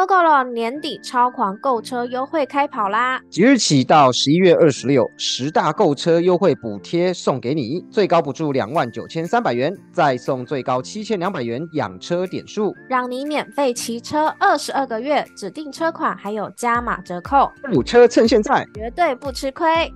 [0.00, 3.20] GoGo 年底超狂购车优惠开跑啦！
[3.28, 19.92] 即日起到十一月二十六，十大购车优惠补贴送给你，最高补助两万九千三百元，再送最高七千两百元养车点数，让你免费骑车二十二个月，指定车款还有加码折扣，补车趁现在，绝对不吃亏。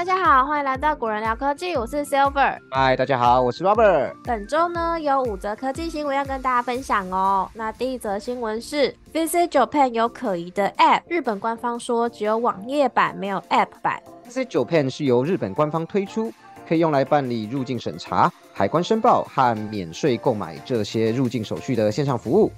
[0.00, 2.56] 大家好，欢迎来到古人聊科技，我是 Silver。
[2.70, 4.14] 嗨，大家好，我是 Robert。
[4.24, 7.46] 本周呢有五则科技新闻要跟大家分享哦。
[7.52, 14.02] 那第一则新闻是 Visit Japan 有可疑的 App，日本官方说只有网页版，没有 App 版。
[14.26, 16.32] Visit Japan 是由日本官方推出，
[16.66, 22.50] 可以用来办理入境审查、海关申报和免税购买这些入境手续的线上服务。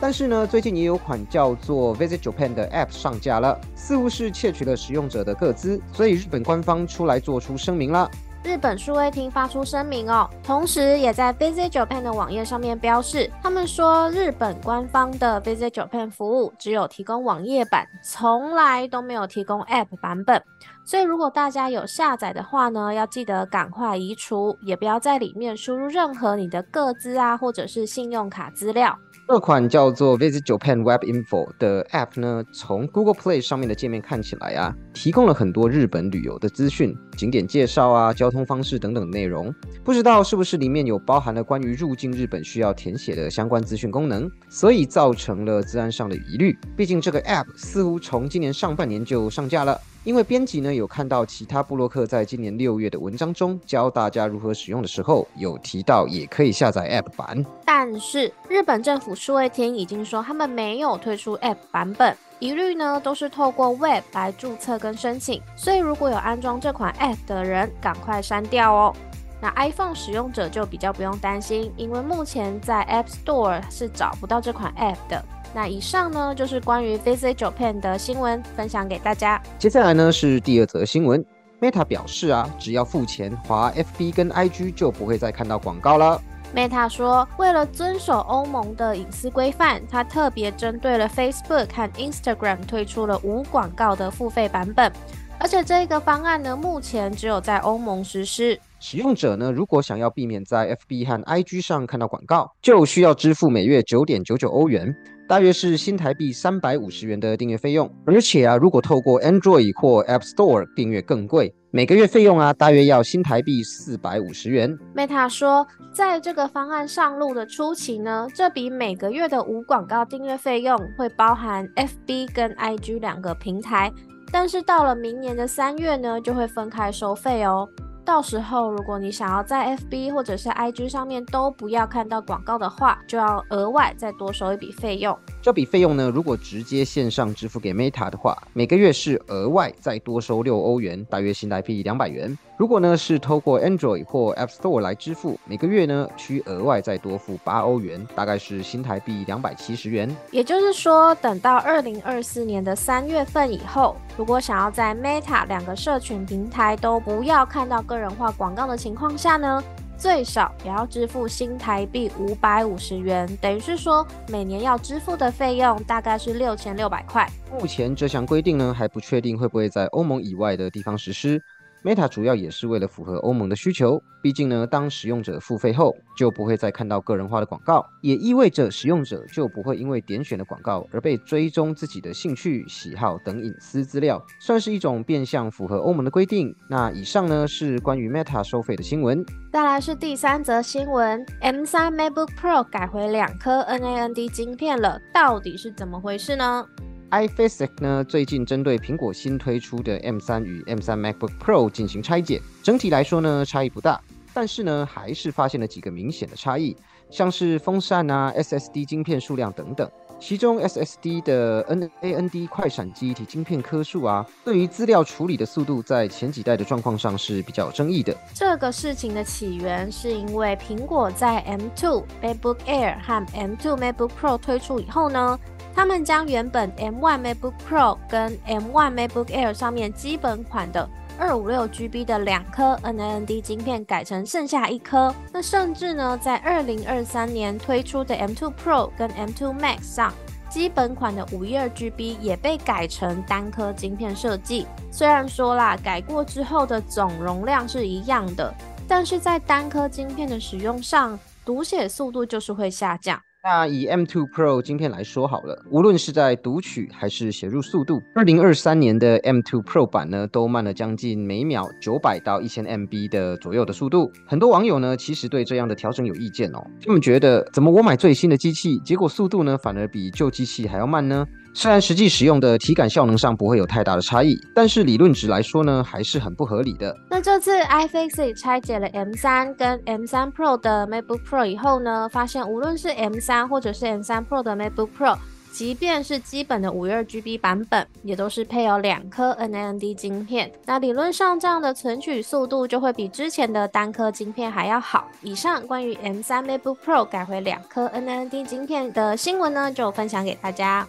[0.00, 8.10] 但是呢，最近也有款叫做 Visit Japan 的 App 上架了，似乎是窃取了使用者的个资，所以日本官方出来做出声明了。
[8.44, 20.40] 日本数位厅发出声明哦，同时也在 Visit Japan 的网页上面标示，他们说日本官方的 Visit Japan 服务只有提供网页版，从来都没有提供 App 版本。
[20.88, 28.98] 所以如果大家有下载的话呢，要记得赶快移除，也不要在里面输入任何你的个资啊，或者是信用卡资料。
[29.28, 39.54] 这款叫做 Visit Japan Web Info 的 App 呢，从 Google Play 上面的界面看起来啊，提供了很多日本旅游的资讯、景点介绍啊、交通方式等等内容。
[39.84, 46.58] 不知道是不是里面有包含了关于入境日本需要填写的相关资讯功能，所以造成了治安上的疑虑。
[46.74, 49.78] 毕竟这个 App 似乎从今年上半年就上架了。
[50.08, 57.44] 因为编辑呢有看到其他布洛克在今年六月的文章中教大家如何使用的时候，有提到也可以下载 App 版。
[57.66, 65.42] 但是日本政府数位厅已经说他们没有推出 App 版本，一律呢都是透过 Web 来注册跟申请。
[65.54, 68.96] 所以如果有安装这款 App 的人，赶快删掉哦。
[69.42, 75.22] 那 iPhone 使用者就比较不用担心，因为目前在 App Store 是找不到这款 App 的。
[75.54, 79.42] 那以上呢就是关于 Visit Japan 的新闻，分享给大家。
[79.58, 81.24] 接下来呢是第二则新闻
[81.60, 86.20] ，Meta 表示啊，只要付钱，滑 FB 跟 IG 就不会再看到广告了。
[86.54, 94.90] Meta 说，为了遵守欧盟的隐私规范，它特别针对了 Facebook 和 Instagram 推出了无广告的付费版本，
[95.38, 98.58] 而且这个方案呢，目前只有在欧盟实施。
[98.80, 104.94] 使用者呢，如果想要避免在 FB 和 IG 上看到广告，就需要支付每月九点九九欧元，
[105.28, 107.92] 大约是新台币三百五十元的订阅费用。
[108.06, 114.78] 而且啊，如果透过 Android 或 App Store 订阅更贵，每个月费用啊，大约要新台币四百五十元。
[114.94, 123.92] Meta 说，在这个方案上路的初期呢，这笔每个月的无广告订阅费用会包含 FB 跟 IG 两个平台，
[124.32, 127.68] 但是到了明年的三月呢，就会分开收费哦。
[128.08, 135.14] 到时候，如果你想要在 FB 或者是 IG 上面都不要看到广告的话，就要额外再多收一笔费用。
[135.42, 142.34] 这笔费用呢，如果直接线上支付给 Meta 的话，每个月是额外再多收六欧元，大约新台币两百元。
[142.58, 150.10] 如果呢是透过 Android 或 App Store 来支付，每个月呢需额外再多付八欧元，大概是新台币两百七十元。
[150.32, 159.62] 也就是说，等到二零二四年的三月份以后，如果想要在 Meta 两个社群平台都不要看到个人化广告的情况下呢，
[159.96, 167.24] 最少也要支付新台币五百五十元，等于是说每年要支付的费用大概是六千六百块。
[167.52, 171.40] 目前这项规定呢还不确定会不会在欧盟以外的地方实施。
[171.84, 186.54] Meta 主要也是为了符合欧盟的需求，毕竟呢，当使用者付费后，就不会再看到个人化的广告，也意味着使用者就不会因为点选的广告而被追踪自己的兴趣、喜好等隐私资料，算是一种变相符合欧盟的规定。
[186.68, 196.66] 那以上呢是关于 Meta 收费的新闻，再来是第三则新闻，M3 MacBook Pro 改回两颗 NAND 晶片了，到底是怎么回事呢
[197.10, 204.00] ？iFixit 呢，最近针对苹果新推出的 M3 与 M3 MacBook Pro 进行拆解，整体来说呢，差异不大，
[204.34, 206.76] 但是呢，还是发现了几个明显的差异，
[207.10, 209.90] 像是风扇啊、SSD 晶片数量等等。
[210.20, 218.12] 其中 SSD 的 NAND 快闪记忆体晶片颗数啊，对于资料处理的速度，在前几代的状况上是比较有争议的。
[218.34, 225.38] 这个事情的起源是因为苹果在 M2 MacBook Air 和 M2 MacBook Pro 推出以后呢。
[225.74, 230.88] 他们将原本 M1 MacBook Pro 跟 M1 MacBook Air 上面基本款的
[231.18, 235.14] 二五六 GB 的两颗 NAND 晶片改成剩下一颗。
[235.32, 240.12] 那甚至呢，在二零二三年推出的 M2 Pro 跟 M2 Max 上，
[240.48, 244.66] 基本款的五一二 GB 也被改成单颗晶片设计。
[244.90, 248.52] 虽然说啦，改过之后的总容量是一样的。
[248.88, 253.20] 但是在单颗晶片的使用上，读写速度就是会下降。
[253.50, 264.12] 那以 M2 Pro 晶片来说好了，无论是在读取还是写入速度，二零二三年的 M2 Pro 版呢，都慢了将近每秒九百到一千 MB 的左右的速度。
[264.26, 271.26] 很多网友呢，其实对这样的调整有意见哦，他们觉得怎么我买最新的机器，结果速度呢反而比旧机器还要慢呢？
[271.60, 276.96] 虽然实际使用的体感效能上不会有太大的差异，但是理论值来说呢，还是很不合理的。
[277.10, 284.54] 那这次 iFixit 拆解了 M3 跟 M3 Pro 的 MacBook Pro 以后呢，发现无论是 M3 或者是 M3 Pro 的
[284.54, 285.18] MacBook Pro，
[285.50, 290.52] 即便是基本的五二 GB 版本，也都是配有两颗 NAND 晶片。
[290.64, 295.08] 那理论上这样的存取速度就会比之前的单颗晶片还要好。
[295.22, 300.86] 以上关于 M3 MacBook Pro 改回两颗 NAND 晶片的新闻呢，就分享给大家。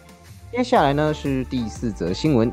[0.52, 2.52] 接下来呢是第四则新闻，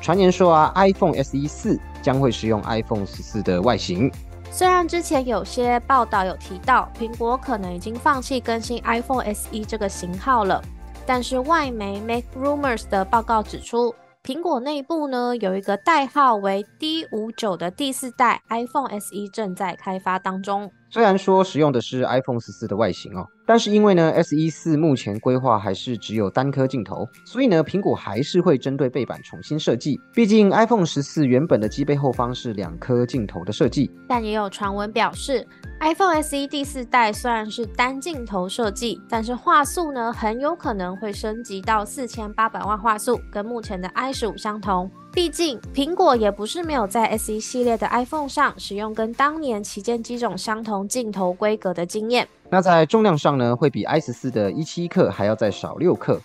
[0.00, 4.10] 传言说啊，iPhone SE 四将会使用 iPhone 十四的外形。
[4.50, 10.60] 虽然之前有些报道有提到，苹果可能已经放弃更新 iPhone SE 这个型号了，
[11.06, 13.94] 但是外媒 Make Rumors 的报告指出，
[14.24, 20.68] 苹果内部呢有一个代号为 D 五九的第四代 iPhone SE 正在开发当中。
[20.90, 30.00] 虽然说使用的是 iPhone 十四的外形哦，但是因为呢，SE 四目前规划还是只有单颗镜头，所以呢，苹果还是会针对背板重新设计。
[30.14, 33.90] 毕竟 iPhone 十四原本的机背后方是两颗镜头的设计。
[34.08, 35.46] 但也有传闻表示
[35.80, 44.90] ，iPhone SE 第四代虽然是单镜头设计，但是画素呢很有可能会升级到四千八百万画素，跟目前的 i 十五相同。
[45.12, 52.28] 毕竟，苹果也不是没有在 SE 系列的 iPhone 上使用跟当年旗舰机种相同镜头规格的经验。
[52.50, 56.20] 那在重量上呢，会比 i 十四的一七克还要再少六克，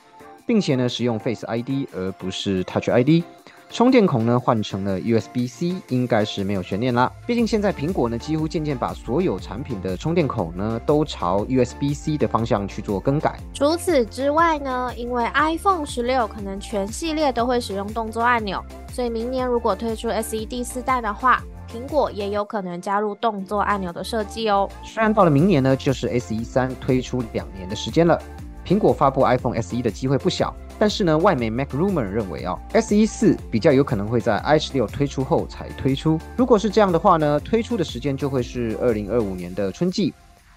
[0.45, 3.24] 并且呢，使用 Face ID 而不是 Touch ID。
[3.73, 7.11] 充电孔呢换成了 USB-C，应该是没有悬念啦。
[7.25, 13.39] 毕竟现在苹果呢几乎渐渐把所有产品的充电孔呢都朝 USB-C 的方向去做更改。
[13.51, 24.69] 除此之外呢，因为 iPhone 十六可能全系列都会使用动作按钮，所以明年如果推出 SE 第四代的话，苹果也有可能加入动作按钮的设计哦。
[24.83, 28.21] 虽然到了明年呢，就是 SE 三推出两年的时间了，
[28.63, 30.55] 苹果发布 iPhone SE 的机会不小。
[30.83, 36.19] 但是呢，外媒 Mac Rumor 认为啊，SE 四比较有可能会在 i 十六推出后才推出。
[36.35, 40.13] 如果是这样的话呢，推出的时间就会是二零二五年的春季。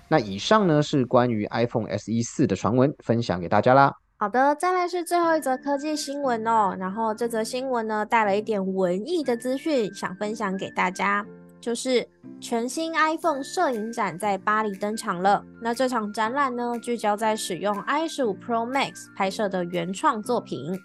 [0.09, 3.95] 那以上呢是关于 iPhone SE 四的传闻，分享给大家啦。
[4.17, 6.75] 好的，再来是最后一则科技新闻哦。
[6.77, 11.25] 然后这则新闻呢带了一点文艺的资讯，想分享给大家。
[11.67, 12.07] 就是
[12.41, 15.45] 全新 iPhone 摄影展在巴黎登场了。
[15.61, 20.79] 那这场展览呢，聚焦在使用 i 十五 Pro Max 拍摄的原创作品。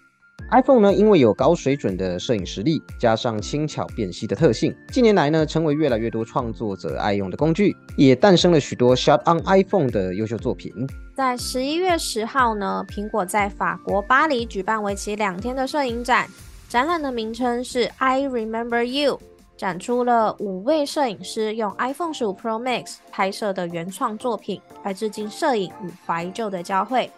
[0.50, 10.72] iPhone 呢，因为有高水准的摄影实力，加上轻巧便携的特性，近年来呢，成为越来越多创作者爱用的工具，也诞生了许多 Shot on iPhone 的优秀作品。
[11.14, 16.28] 在十一月十号呢，苹果在法国巴黎举办为期两天的摄影展，
[16.68, 19.20] 展览的名称是 I Remember You。
[19.62, 27.08] 展出了五位摄影师用 iPhone 十五 Pro Max 拍摄的原创作品，来致敬摄影与怀旧的交汇，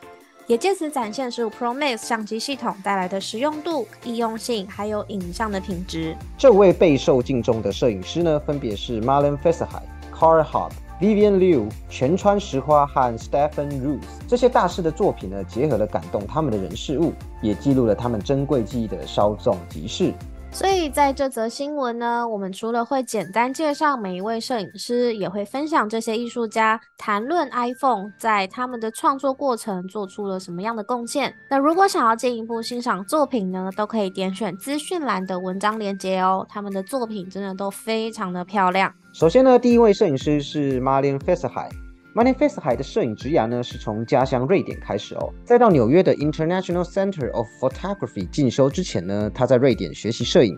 [0.47, 6.15] 也借此展现十五 Pro Max 相机系统带来的实用度、易用性，还有影像的品质。
[6.37, 9.83] 这五位备受敬重的摄影师呢，分别是 Marlon f e s s h i
[10.15, 10.71] Carl Hobb、
[11.01, 14.03] Vivian Liu、全川石花和 Stephen Roos。
[14.29, 20.13] 这些大师的作品呢，结合了感动他们的人事物，也记录了他们珍贵记忆的稍纵即逝。
[20.55, 31.35] 所以在这则新闻呢，我们除了会简单介绍每一位摄影师，也会分享这些艺术家谈论 iPhone 在他们的创作过程做出了什么样的贡献。
[31.51, 36.47] 那如果想要进一步欣赏作品呢，都可以点选资讯栏的文章链接哦。
[36.49, 38.95] 他们的作品真的都非常的漂亮。
[39.13, 41.84] 首先呢，第一位摄影师是 Marlin f e s s h i m a n i
[42.15, 50.57] manifest 海的摄影职涯呢，是从家乡瑞典开始哦，再到纽约的 International Center of Photography 进修之前呢，他在瑞典学习摄影。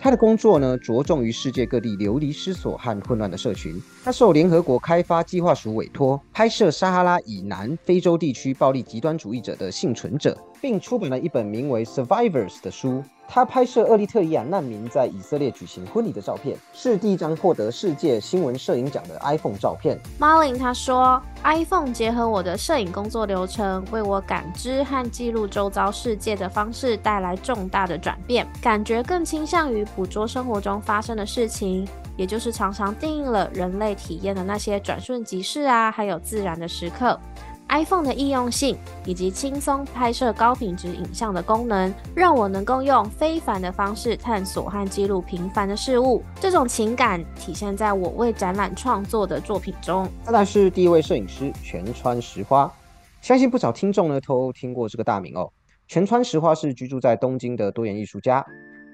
[0.00, 3.80] 他的工作呢，着重于世界各地流离失所和混乱的社群。
[4.04, 13.02] 他受联合国开发计划署委托，拍摄撒哈拉以南非洲地区暴力极端主义者的幸存者，并出版了一本名为《Survivors》的书。
[13.30, 19.98] 他拍摄厄立特里亚难民在以色列举行婚礼的照片，是第一张获得世界新闻摄影奖的 iPhone 照片。
[20.18, 37.20] Marlin 他说：“iPhone 结合我的摄影工作流程，为我感知和记录周遭世界的方式带来重大的转变，感觉更倾向于捕捉生活中发生的事情，也就是常常定义了人类体验的那些转瞬即逝啊，还有自然的时刻。”
[37.68, 46.22] iPhone 的易用性以及轻松拍摄高品质影像的功能，让我能够用非凡的方式探索和记录平凡的事物。
[46.40, 50.08] 这种情感体现在我为展览创作的作品中。
[50.24, 52.72] 再来是第一位摄影师全川石花，
[53.20, 55.50] 相信不少听众呢都听过这个大名哦。
[55.86, 58.44] 全川石花是居住在东京的多元艺术家。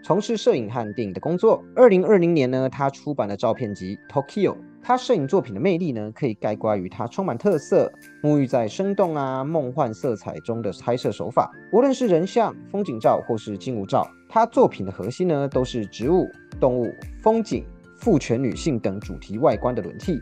[0.05, 1.65] 从事摄影和电影的工作。
[1.75, 4.53] 二零二零年呢，他出版了照片集《Tokyo》。
[4.87, 7.91] 他摄影作品的魅力呢，可以概括于他充满特色、
[8.23, 11.51] 沐浴在生动啊、梦幻色彩中的拍摄手法。
[11.73, 16.29] 无论是人像、风景照或是静物照，他作品的核心呢，都是植物、
[16.61, 17.65] 动物、风景、
[17.97, 20.21] 父权女性等主题外观的轮替，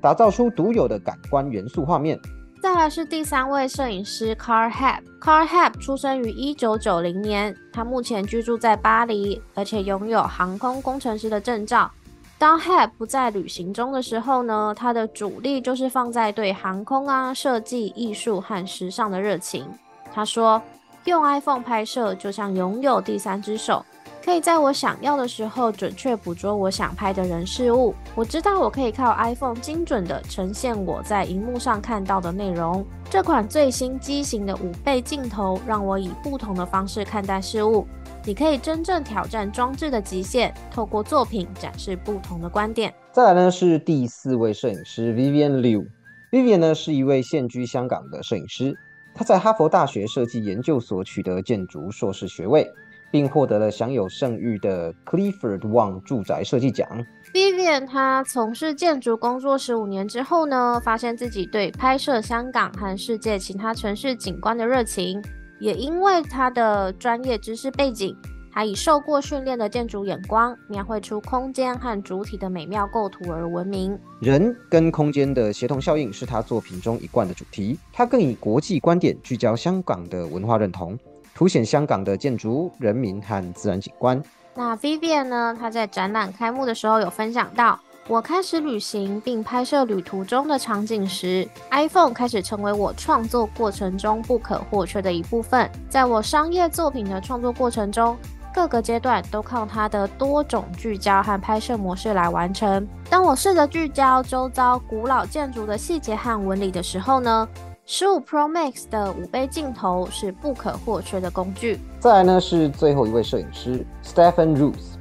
[0.00, 2.16] 打造出独有的感官元素画面。
[2.62, 5.00] 再来是第三位摄影师 Car Hab。
[5.20, 11.90] Car Hab 出生于一九九零年，他目前居住在巴黎，而且拥有航空工程师的证照。
[12.38, 19.66] 当 Hab 不在旅行中的时候呢，他的主力就是放在对航空啊、设计、艺术和时尚的热情。
[20.12, 20.60] 他说，
[21.04, 23.84] 用 iPhone 拍摄就像拥有第三只手。
[24.22, 27.94] 可以在我想要的时候准确捕捉我想拍的人事物。
[28.16, 32.84] 我知道我可以靠 iPhone 精准的呈现我在荧幕上看到的内容。
[33.08, 37.86] 这款最新机型的五倍镜头让我以不同的方式看待事物。
[38.26, 42.92] 你可以真正挑战装置的极限，透过作品展示不同的观点。
[43.12, 45.86] 再来呢是第四位摄影师 Vivian Liu。
[46.32, 48.76] Vivian 呢是一位现居香港的摄影师，
[49.14, 52.68] 他在哈佛大学设计研究所取得建筑硕士学位。
[53.08, 56.86] 并获得了享有盛誉的 Clifford Wang 住宅设计奖。
[57.32, 65.22] Vivian 他从事建筑工作十五年之后呢，发现自己对拍摄香港和世界其他城市景观的热情，
[65.60, 68.16] 也因为他的专业知识背景，
[68.52, 73.98] 他以受过训练的建筑眼光，描绘出空间和主体的美妙构图而闻名。
[74.20, 77.78] 人跟空间的协同效应是他作品中一贯的主题。
[77.92, 80.98] 他更以国际观点聚焦香港的文化认同。
[81.34, 84.22] 凸显香港的建筑、人民和自然景观。
[84.54, 85.54] 那 Vivian 呢？
[85.60, 95.68] 他在展览开幕的时候有分享到，我开始旅行并拍摄旅途中的场景时，iPhone 开始成为我创作过程中不可或缺的一部分。
[95.88, 98.16] 在我商业作品的创作过程中，
[98.54, 102.86] 各个阶段都靠它的多种聚焦和拍摄模式来完成。
[103.10, 107.48] 当我试着聚焦周遭古老建筑的细节和纹理的时候呢？
[107.86, 111.80] 十五 Pro Max 的五倍镜头是不可或缺的工具。
[111.98, 114.95] 再来呢是最后一位摄影师 Stephen Roos。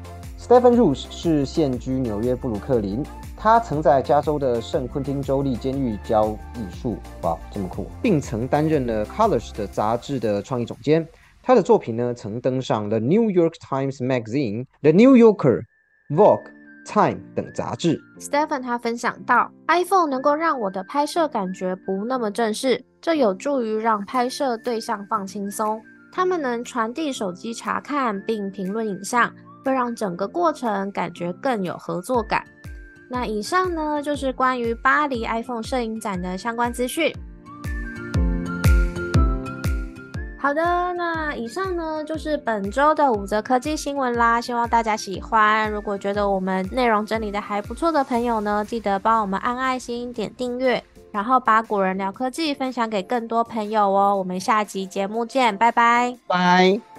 [0.48, 3.04] Stephen Roos 是现居纽约布鲁克林，
[3.36, 11.04] 他曾在加州的圣昆汀州立监狱教艺术，哇，这么酷，并曾担任了 Colors 的杂志的创意总监。
[11.42, 15.64] 他的作品呢曾登上了 New York Times Magazine、The New Yorker、
[16.12, 16.52] Vogue。
[16.86, 25.82] Time 等杂志，Stephen 他分享到，iPhone 能够让我的拍摄感觉不那么正式，这有助于让拍摄对象放轻松。
[26.12, 29.34] 他们能传递手机查看并评论影像，
[29.66, 32.44] 会让整个过程感觉更有合作感。
[33.10, 37.12] 那以上呢就是关于巴黎 iPhone 摄影展的相关资讯。
[40.38, 40.62] 好的，
[40.94, 45.72] 那以上呢就是本周的五则科技新闻啦，希望大家喜欢。
[45.72, 54.16] 如果觉得我们内容整理的还不错的朋友呢，记得帮我们按爱心、点订阅，然后把古人聊科技分享给更多朋友哦。
[54.16, 56.95] 我们下集节目见，拜拜，拜。